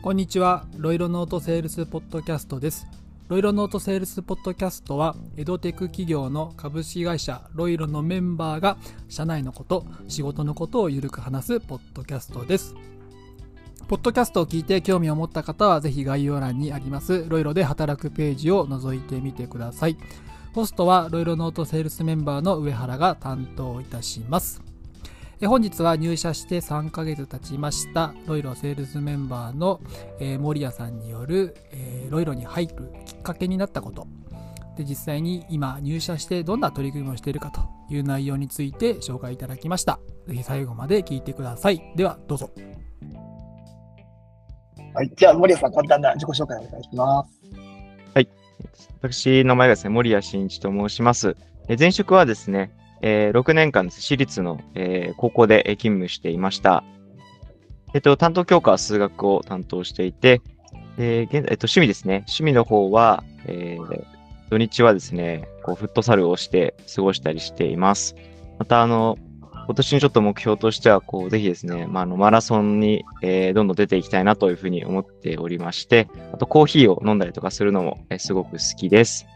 [0.00, 0.64] こんにちは。
[0.76, 2.86] ロイロノートセールスポッドキャストです。
[3.26, 8.76] ロイロノートセールスポッドキャストは、エドテク企業の株式会社ロイロのメンバーが、
[9.08, 12.76] 社内のこと、仕事のことをゆるく話すポッドキャストです。
[13.88, 19.96] ポッドキャストを聞いて興味を持った方は、ぜひ概要欄にあります、ロイロで働くページを覗いてみてください。
[20.54, 24.67] ホストは、ロイロノートセールスメンバーの上原が担当いたします。
[25.40, 29.80] え本日は入社して3ヶ月経ちましたロイロセールスメンバーの、
[30.18, 34.08] えー森谷さんによる、えーロイロに入るきっかけになったこと
[34.76, 42.50] で実際に今入社してどんな取り組みをしているかという内容について紹介いただきましたぜひ最後まで聞いてくださいではどうぞ
[44.94, 45.12] はい。
[45.14, 47.38] じゃあ、森谷さん、簡単な自己紹介お願いします。
[49.00, 51.36] 私の前がですね、森谷慎一と申します。
[51.68, 56.84] え前職はですね、えー6年間です、私立の、えー高校で勤務していました。
[57.94, 60.40] えっと、担当教科は数学を担当していて、
[60.98, 62.24] えー現在、えっと、趣味ですね。
[62.28, 64.04] 趣味の方は、えー
[64.50, 68.16] 土日はですね、こう、フットサルをして過ごしたりしています。
[68.58, 69.18] また、あの、
[69.66, 79.26] 今年のちょっと目標としては、こう、ぜひですね、まあ、あの、マラソンに、えーどんどん出ていきたいなというふうに思っておりまして、あとコーヒーを飲んだりとかするのも、えーすごく好きです。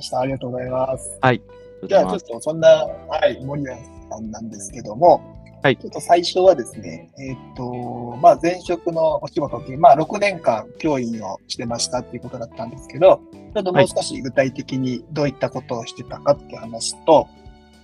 [0.00, 0.20] ました。
[0.20, 1.18] ありがとうございます。
[1.20, 1.42] はい。
[1.86, 3.78] じゃあ、ちょっとそんな、はい、森谷
[4.10, 5.22] さんなんですけども、
[5.62, 13.20] はいちょっと最初はですね、えーっと、まあ、前職のお仕事っていう、まあ、6年間教員をしてましたっていうことだったんですけど、
[13.54, 17.28] ちょっともう少し具体的にどういったことをしてたかっていう話と、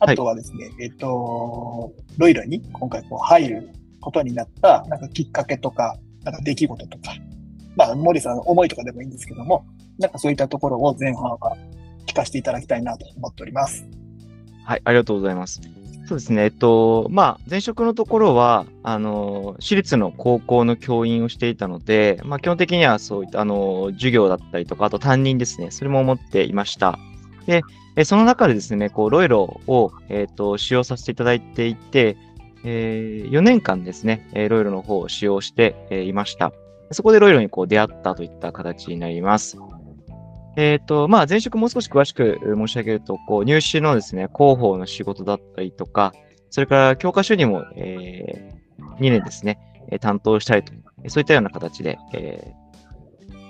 [0.00, 3.68] あとはですね、えーっと、ロイロに今回こう入る
[4.00, 7.14] ことになった、なんかきっかけとか、なんか出来事とか、
[7.76, 9.66] まあ、森さんの思いとかでもいいんですけども、
[9.98, 11.56] なんかそういったところを前半は
[12.06, 13.86] 聞かせていただきたいなと思っております。
[14.64, 15.60] はい、ありがとうございます。
[16.06, 26.96] そうですね、えっと、まあ、前職のところは、あの、私立の高校の教員をしていたので、まあ、基本的にはそういった、あの、授業だったりとか、あと担任ですね、それも思っていました。
[27.46, 27.62] で、
[27.96, 32.16] えその中でですね、こう、ロイロを、えっと、使用させていただいていて、
[32.62, 36.52] え4年間ですね、えロイロの方を使用して、えいました。
[36.92, 39.58] そこでロイロにこう出会ったといった形になります。
[40.56, 46.12] えっ、と、まあ、前職もう少し詳しく申し上げると、こう、入試のですね、広報の仕事だったりとか、
[46.50, 48.52] それから教科書にも、え
[48.98, 49.58] 2年ですね、
[50.00, 50.72] 担当したりと、
[51.08, 52.66] そういったような形で、えー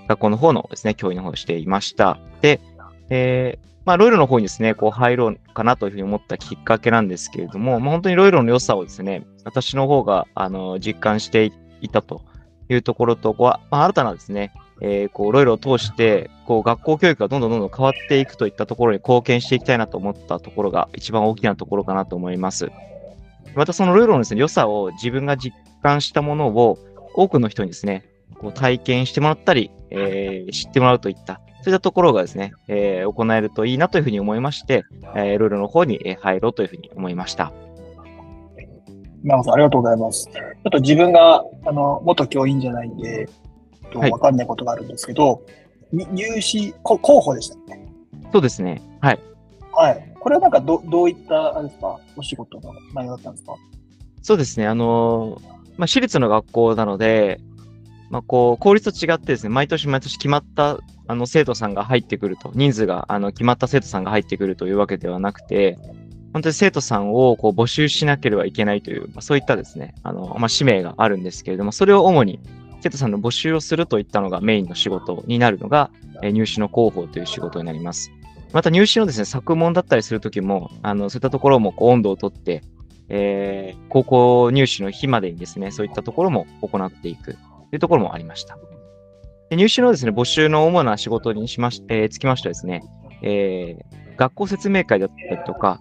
[0.09, 2.19] 学校の方のですね、教員の方をしていました。
[2.41, 2.61] で、
[3.11, 12.23] えーまあ、ロイロの方にですね、こう入ろうかなというふうに思ったきっかけなんですけれども、まあ、本当にロイロの良さをですね、私の方が、あの、実感していたと
[12.69, 22.71] いうところと、こうまあ、新たなですね、えーこう、いろいろ通して、こう、学校教育がどんどんどんどん変わっていくといったところに貢献していきたいなと思ったところが一番大きなところかなと思います。
[23.55, 26.79] またそのルールのですね、良さを自分が実感したものを
[27.15, 28.05] 多くの人にですね、
[28.39, 37.53] こう体験してもらったり、えー知ってもらうといった、そういったところがですね、えー行えるといいなというふうに思いまして、えールールの方に入ろうというふうに思いました。
[39.25, 40.27] 今野さん、ありがとうございます。
[40.27, 43.29] ちょっと自分が、あの、元教員じゃないんで、
[43.91, 45.43] とはいわかんないことがあるんですけど、
[45.93, 47.79] に入試、こ候補でしたっけ？
[48.33, 48.83] そうですね。
[49.01, 49.21] はい。
[49.73, 50.13] はい。
[50.19, 53.55] これはなんかど、どういった、あれですか、お仕事の内容だったんですか？
[54.23, 54.67] そうですね。
[54.67, 55.49] あのー
[55.79, 57.41] まあ、私立の学校なので、
[58.11, 65.77] まあ、こう、公立と違ってですね、毎年毎年決まった、あの、生徒さんが入ってくると、人数が、あの、決まった生徒さんが入ってくるというわけではなくて、
[66.33, 72.41] 本当に生徒さんをこう募集しなければいけないという、まあ、そういったですね、あの、まあ、使命があるんですけれども、それを主に
[72.87, 75.91] 生徒さんの募集をするといったのがメインの仕事になるのが、
[76.23, 78.13] えー入試の広報という仕事になります。
[78.53, 82.63] また入試のですね、作問だったりするときも、あの、そういったところもこう温度をとって、
[83.09, 87.39] えー高校入試の日までにですね、そういったところも行っていくと
[87.73, 88.57] いうところもありました。
[89.51, 92.83] で入試のですね、募集の主な仕事にしまし、えーつきましてはですね、
[93.23, 95.81] えー学校説明会だったりとか、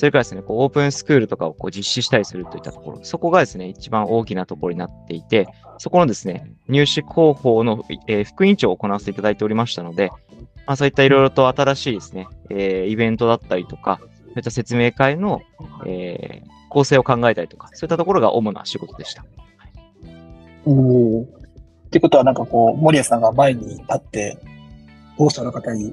[0.00, 10.08] それからですね、こうオープンスクールとかをこう実施したりするといったところ、そこがですね、一番大きなところになっていて、そこのですね、入試広報の、えー副委員長を行わせていただいておりましたので、
[10.66, 15.42] まあ、そういったいろいろと新しいですね、えーイベントだったりとか、そういった説明会の、
[15.84, 19.26] えー構成を考えたりとか、そういったところが主な仕事でした。
[20.64, 21.22] おお。
[21.24, 24.38] ってことは、なんかこう、森谷さんが前に立って、
[25.16, 25.92] 保護者の方に、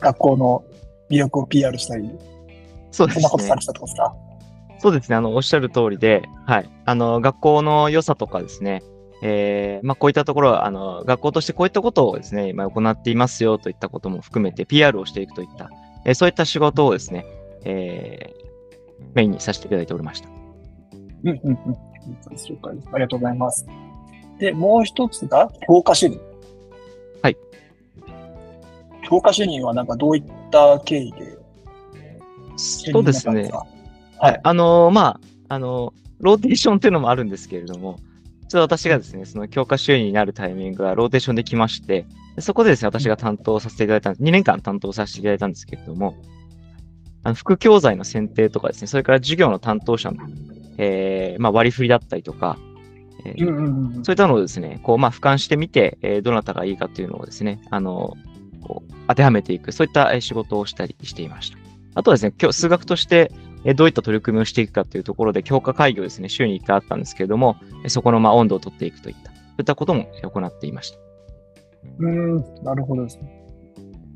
[0.00, 0.64] 学校の
[1.10, 2.10] 魅力を PR したり、
[2.92, 3.60] そうですねそんなことされ。
[3.60, 4.14] てたってことですか
[4.78, 5.16] そうですね。
[5.16, 6.70] あの、おっしゃる通りで、はい。
[6.84, 8.82] あの、学校の良さとかですね、
[9.22, 15.70] えーまあ、こういったところは、あの、学校としてこういったことをですね、今行っていますよといったことも含めて PR をしていくといった、
[16.04, 17.24] えーそういった仕事をですね、
[17.64, 18.42] えー
[19.14, 20.28] メインにさせていただいておりました。
[20.28, 21.56] うんうんうん。
[21.56, 22.88] 了解です。
[22.92, 23.66] ありがとうございます。
[24.38, 26.20] で、もう一つが、教科主任。
[27.22, 27.36] はい。
[29.08, 31.38] 教科主任はなんかどういった経緯で
[32.56, 33.50] そうですね。
[34.18, 34.40] はい。
[34.42, 37.98] あのーまあ、あのーローテーションっていうのもあるんですけれども、
[38.48, 42.06] ちょっと私がですね、その教科主任になるタイミングがローテーションで来まして、
[42.36, 46.14] でそこでですね、私が担当させていただいた、2年間担当させていただいたんですけれども、
[47.24, 50.18] あの副教材の選定とかですね、それから授業の担当者の、
[50.78, 52.56] えーまあ、割り振りだったりとか、
[53.24, 54.04] えーうんうんうん。
[54.04, 58.14] そういったのをですね、こう、まあ、俯瞰してみて、えーどなたがいいかっていうのをですね、あの、
[59.08, 61.58] 当てはめていく、そういったえー仕事をしたりしていました。
[61.94, 63.30] あとはですね、今日数学として、
[63.64, 70.98] えーどういった取り組みをしていくかっていうところで、強化会議をですね、週に1回あったんですけれども、えーそこのまあ温度を取っていくといった、そういったこともえー行っていました。
[71.98, 73.42] うーん、なるほどですね。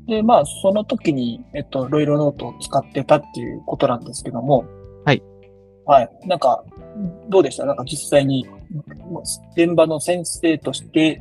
[0.07, 4.63] で、まあ、その時に、えっと、ロイロノートを使ってたっていうことなんですけども。
[5.05, 5.21] はい。
[5.85, 6.09] はい。
[6.25, 6.63] なんか、
[7.29, 7.65] どうでした？
[7.65, 8.47] なんか実際に、
[9.57, 11.19] 現場の先生として、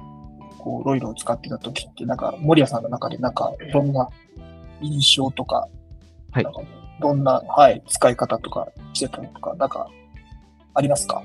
[0.58, 4.08] こう、ロイロを使ってた時って、なんか、森谷さんの中で、なんか、どんな
[4.80, 5.68] 印象とか、
[6.44, 6.66] はい
[6.98, 9.90] どんな、はい、使い方とかしてたのとか、なんか、
[10.72, 11.22] ありますか？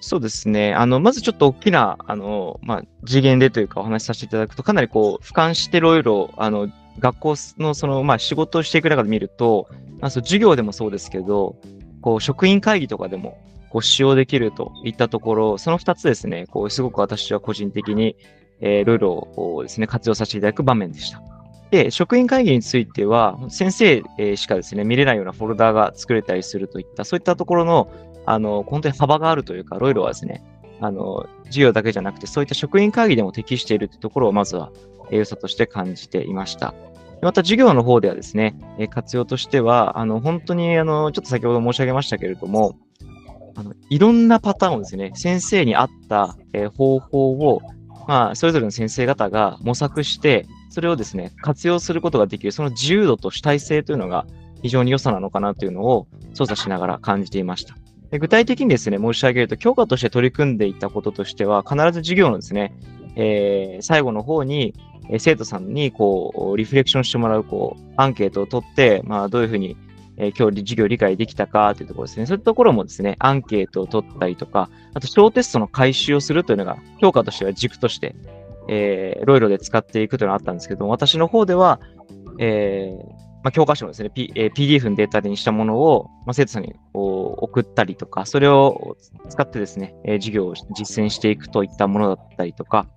[0.00, 0.72] そうですね。
[0.72, 6.68] あの、まずちょっと大きな、あの、まあ、次元でというかお話しさせていただくと、かなりこう、俯瞰していろいろ、あの、
[6.98, 9.68] 学校のその、まあ、仕事をしていく中で見ると、
[10.00, 11.56] まあ、そう授業でもそうですけど、
[12.00, 13.36] こう、職員会議とかでも、
[13.68, 18.16] こう、使用できるといったところ、その二つですね、こう、すごく私は個人的に、
[18.60, 21.20] えーいろいろ、こうですね、活用させていただく場面でした。
[21.70, 24.02] で、職員会議については、先生
[24.36, 27.90] しかですね、見れないようなフォルダが作れたりするといった、そういったところの、
[28.24, 30.44] あの、本当に幅があるというか、ロイロはですね、
[30.80, 34.70] あの、授業だけじゃなくて、そういった職員会議でも適しているというところを、まずは、
[35.10, 36.74] え良さとして感じていました。
[37.22, 38.56] また、授業の方ではですね、
[38.90, 42.76] 活用としては、あの、本当に、あの、ちょっと先ほど申し上げましたけれども、
[43.56, 47.62] あの、いろんなパターンをですね、先生に合った、え方法を、
[48.06, 54.26] まあ、それぞれの先生方が模索して、それをですね、活用することができる、その自由度と主体性というのが
[54.62, 57.76] 非常に良さなのかなというのを操作しながら感じていました。
[58.10, 62.74] で具体的にですね、申し上げると、教科として取り組んでいたこととしては、必ず授業のですね、
[63.16, 64.74] えー最後の方に、
[65.10, 69.76] え生徒さんに、こう、リフレクションしてもらう、こう、アンケートを取って、まあ、どういうふうに、
[70.16, 72.26] えー今日授業理解できたかというところですね。
[72.26, 78.14] そういうところもですね、アンケートを取ったりとか、あと小テストの回収をするというのが、教科としては軸として、
[78.68, 81.80] えー、ロイロで使っていくというのがあったんですけど、私の方では、
[82.38, 88.96] えーまあ、教科書のですね、P えー PDF のデータにしたものを、まあ、生徒さんにこう送ったりとか、それを
[89.28, 92.88] 使ってですね、えー授業を実践していくといったものだったりとか、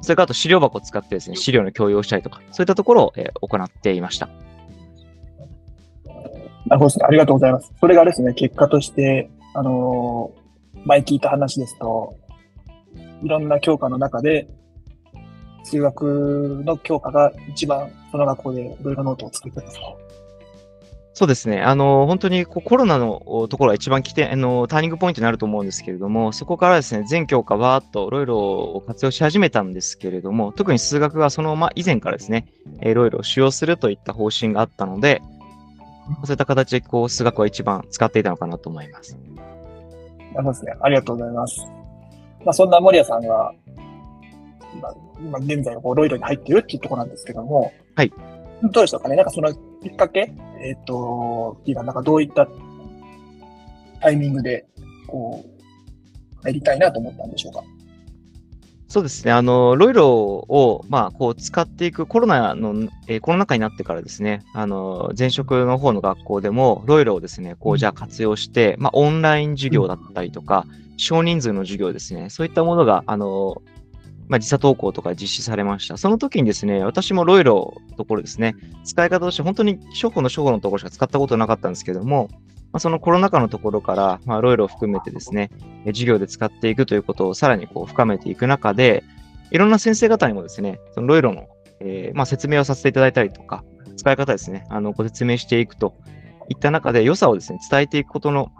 [0.00, 4.28] それからあと資料箱を使ってですね、資料の共有をしたりとか、そういったところを、えー行っていました。
[6.66, 7.06] なるほどですね。
[7.06, 7.72] ありがとうございます。
[7.78, 10.44] それがですね、結果として、あのー
[10.86, 12.16] 前聞いた話ですと、
[13.22, 14.48] いろんな教科の中で、
[15.64, 20.04] 数学の教科が一番その学校でいろいろノートを作ってたと。
[21.16, 21.62] そうですね。
[21.62, 32.48] あの、本当にコロナのおところが一番起点、あの、ターニングポイントになると思うんですけれども、そこからですね、全教科わーっとロイロを活用し始めたんですけれども、特に数学はそのまま以前からですね、
[32.80, 35.22] えーロイロを使用するといった方針があったので、
[36.24, 39.16] そういった形でこう数学は一番使っていたのかなと思います。
[40.34, 40.74] なるほどですね。
[40.80, 41.60] ありがとうございます。
[42.44, 43.52] まあ、そんな森谷さんが、
[44.74, 48.12] 今、今現在こうロイドに入っているっていうところなんですけども、はい。
[48.62, 49.16] どうでしたかね。
[49.16, 52.48] なんかそのきっかけえっ、と、っていうか、なんかどういった
[54.00, 54.66] タイミングで、
[55.06, 57.62] こう、入りたいなと思ったんでしょうか。
[58.88, 59.32] そうですね。
[59.32, 70.64] あの、ロイロを、まあ、こう、使っていく、コロナの、えーコロナ禍になってからですね、あの、前職の方の学校でも、ロイロをですね、こう、じゃあ活用して、まあ、オンライン授業だったりとか、
[70.96, 73.62] 少人数の授業ですね、そういったものが、あの、
[74.28, 75.96] まあ、時差登校とか実施されました。
[75.96, 82.28] その時にですね、私もロイロのところですね、使い方として本当に初歩の初歩のところしか使ったことなかったんですけども、
[82.72, 85.50] まあ、そのコロナ禍のところから、まあ、ロイロを含めてですね、
[85.86, 89.04] 授業で使っていくということをさらにこう深めていく中で、
[89.50, 91.46] いろんな先生方にもですね、そのロイロの、
[91.80, 93.62] えーまあ、説明をさせていただいたりとか、
[93.96, 95.94] 使い方ですね、あのご説明していくと
[96.48, 98.50] いった中で良さをですね、伝えていくことの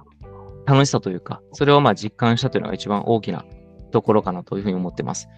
[0.67, 3.45] 楽しさというか、それをまあ実感したというのが一番大きな
[3.91, 5.29] ところかなというふうに思ってます。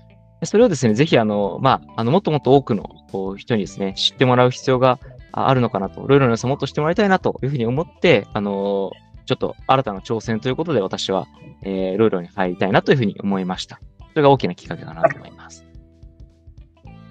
[0.44, 2.90] それをですね、ぜひあの、まあ、あのもっともっと多くの
[3.36, 4.98] 人にですね、知ってもらう必要が
[5.32, 8.92] あるのかなと、ロイロの良さもっと知ってもらいたいなというふうに思って、あの
[9.24, 11.26] ちょっと新たな挑戦ということで私は、
[11.62, 13.80] えーロイロに入りたいなというふうに思いました。
[14.10, 15.64] それが大きなきっかけかなと思います。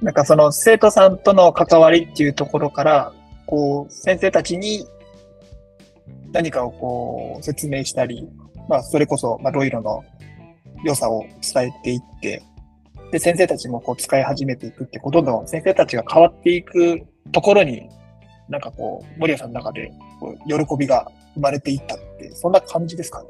[0.02, 3.14] なんかその生徒さんとの関わりっていうところから、
[3.46, 4.88] こう、先生たちに
[6.32, 8.28] 何かをこう、説明したり、
[8.68, 10.04] まあ、それこそ、まあ、ロイロの
[10.84, 12.44] 良さを伝えていって、
[13.12, 17.90] で、先生たちもこう使い始めていくって、こう、どんど先生たちが変わっていくところに、
[18.50, 23.30] なんかこう、森谷さんの中で、こう、喜びが生まれていったって、そんな感じですかね？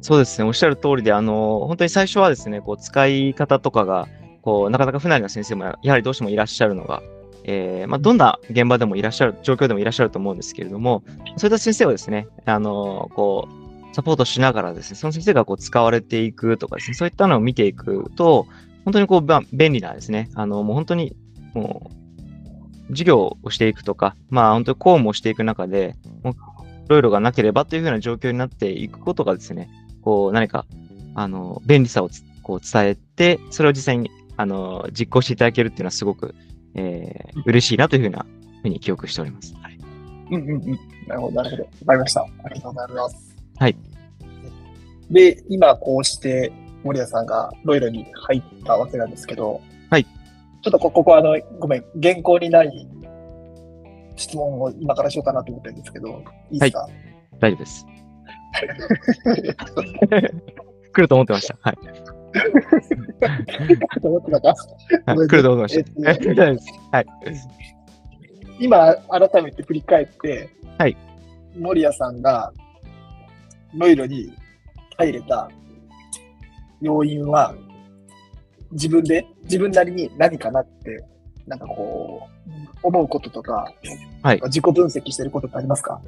[0.00, 4.08] そうですね、おっしゃる通りで、あの、本当に最初はですね、こう、使い方とかが、
[4.42, 7.02] こう、なかなか不慣れな先生もややはりどうしてもいらっしゃるのが、
[7.44, 11.04] えーまあ、どんな現場でもいらっしゃる、状況でもいらっしゃると思うんですけれども、
[11.36, 13.46] そういった先生をですね、あの、こ
[13.92, 18.46] う、サポートしながらですね、その先生がこう使われていくとかですね、そういったのを見ていくと、
[18.86, 21.16] 本当にこう、ば便利なですね、あの、もう本当に、
[21.54, 21.90] も
[22.88, 26.36] う、授業をしていくとか、まあ本当に公務をしていく中で、もうい
[26.86, 29.68] ろいろがなければというふうな状況になっていくことがですね、
[30.02, 30.66] こう何か、
[31.16, 36.36] あの、便利さをつこう伝えて、それを実際に、あの、実行していただけるっていうのはすごく、
[36.76, 38.24] えー、嬉しいなというふうな
[38.62, 39.52] ふうに記憶しております。
[39.60, 39.78] はい。
[40.30, 40.78] うんうんうん。
[41.08, 41.62] なるほど、なるほど。
[41.64, 42.20] わかりました。
[42.20, 43.36] ありがとうございます。
[43.58, 43.76] はい。
[45.10, 46.52] で、今こうして
[46.84, 50.04] 森谷さんがロイロに入ったわけなんですけど、はい。
[50.04, 52.88] ちょっとこここはあの、ごめん、原稿にない
[54.16, 56.88] 質問を今からしようかなと思ってるんですけど、いいですか、
[57.40, 57.86] 大丈夫です。
[60.92, 61.58] 来ると思ってました。
[61.60, 61.78] はい。
[64.00, 64.54] と思ってたか？
[65.06, 66.10] はい来ると思ってました。
[66.10, 66.72] えっと 大丈夫です。
[66.92, 67.06] はい。
[68.58, 70.96] 今、改めて振り返って、はい。
[71.58, 72.52] 森谷さんが
[73.74, 74.32] ロイロに
[74.96, 75.50] 入れた
[76.80, 77.54] 要因は、
[78.72, 81.04] 自分で、自分なりに何かなって、
[81.46, 82.22] なんかこ
[82.82, 83.72] う、思うこととか、
[84.22, 86.00] はい自己分析してることってありますか？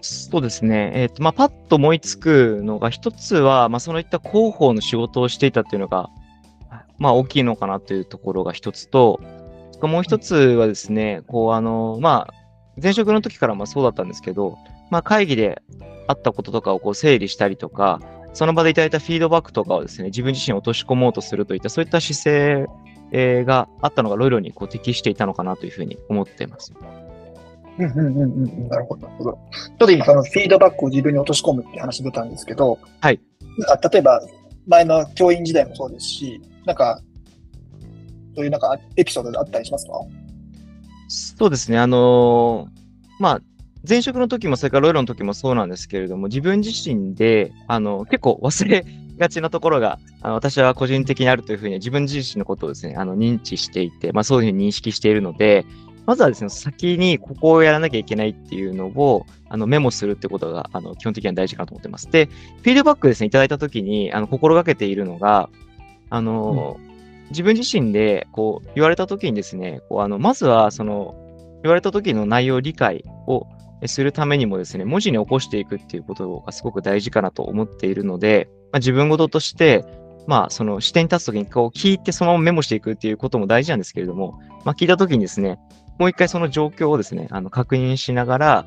[0.00, 0.92] そうですね。
[0.94, 6.08] えっ、と、まあ、パッと思いつくのが、一つは、まあ、そのいった広報の仕事をしていたっていうのが、
[6.98, 9.20] まあ、大きいのかなというところが一つと、
[9.82, 12.34] もう一つはですね、こう、あの、まあ、
[12.82, 14.56] 前職の時からまあそうだったんですけど、
[14.90, 15.60] まあ、会議で
[16.06, 18.00] あったこととかをこう整理したりとか、
[18.32, 22.66] その場でいただいたフィードバックとかをですね、自分自身に落とし込もうとするといった、そういった姿勢、
[23.12, 26.72] えーがあったのがロイロにこう適していたのかなというふうに思っています。
[27.78, 28.68] うんうんうんうん。
[28.68, 29.32] なるほど、なるほど。
[29.32, 29.38] ちょ
[29.74, 33.20] っと今、そのフィードバックを自分に落とし込むって話出たんですけど、はい。
[33.58, 34.22] なんか例えば、
[34.66, 37.00] 前の教員時代もそうですし、なんか、
[38.36, 39.92] そういうなんかエピソードであったりしますか？
[41.08, 42.68] そうですね、あのー
[43.18, 43.40] まあ、
[43.88, 48.84] 前職の時も、それからロイロの時もそうなんですけれども、自分自身で、あの、結構忘れ
[49.18, 55.64] がちなところが、あの私は個人的にあるというふうに、自分自身のことをですね、あの、認知していて、まあ、そういうふうに認識しているので、
[56.06, 62.10] まずはですね、先にここをやらなきゃいけないっていうのを、あの、メモするってことが、あの、基本的には大事かなと思ってます。
[62.10, 65.50] で、フィードバックですね、いただいた時に、あの、心がけているのが、
[66.08, 66.78] あの、
[67.30, 71.14] 自分自身で、こう、言われた時にですね、こう、あの、まずは、その、
[71.62, 73.46] 言われた時の内容理解を
[73.88, 79.84] するためにもですね、文字に起こしていくっていうことがすごく大事かなと思っているので、まあ、自分事として、
[80.26, 85.58] まあ、その視点に立つ時にこう聞いてそのままメモしていくっていうことも大事なんですけれども、まあ、聞いた時にですね、
[85.98, 88.66] もう一回その状況をですね、あの確認しながら、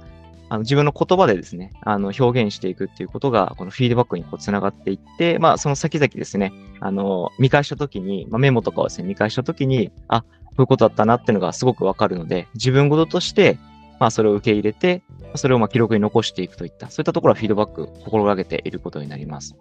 [0.49, 10.27] あの自分の言葉でですね、あの表現していくっていうことが、このフィードバックにこうつながっていって、まあ、その先々ですね、あの、見返した時に、まあ、メモとかをですね、見返した時に、あ、こ
[10.59, 13.57] ういうことだったなっていうのがすごくわかるので、自分事として、
[14.03, 15.01] まあ、それを受け入れて、
[15.35, 19.55] それをまあ記録に残していくといった、そういったところはフィードバック心がけていることになります。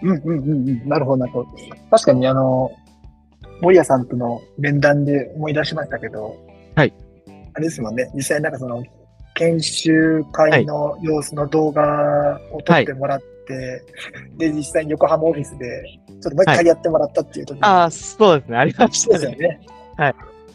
[0.00, 0.88] うんうんうんうん。
[0.88, 1.48] なるほど、なるほど。
[1.90, 2.72] 確かに、あの、
[3.60, 6.38] 森谷さんとの面談で思い出しましたけど、
[6.74, 6.94] はい。
[7.52, 8.82] あれですもんね、実際なんかその、
[9.34, 13.84] 研修会の様子の動画を撮ってもらって、
[14.38, 18.56] で、実際に横浜オフィスで、ちょっともう一回やってもらったっていう時に、ああ、そうですね。
[18.56, 19.36] ありましそうたね。
[19.36, 19.60] ですよね。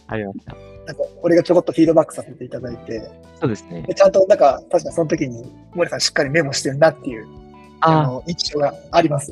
[0.08, 0.69] ありました。
[0.90, 3.84] なんか、俺がちょこっとフィードバックさせていただいて、そうですね。
[3.84, 5.44] でちゃんとなんか、確かにその時に、
[5.76, 7.28] 森谷さんしっかりメモしてるなっていう、
[7.82, 9.32] あの、印象があります。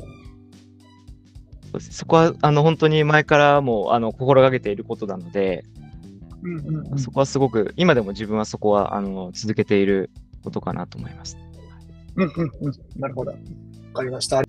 [1.80, 5.64] そこは、あの、本当に前からもう、あの、心がけていることなので、
[6.44, 6.98] うんうんうん。
[7.00, 10.10] そこはすごく、今でも自分はそこは、あの、続けている
[10.44, 11.36] ことかなと思います。
[12.14, 12.72] うんうんうん。
[12.96, 13.32] なるほど。
[13.32, 13.36] わ
[13.94, 14.47] かりました。